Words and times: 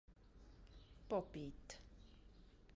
Pop 1.09 1.37
It! 1.37 1.77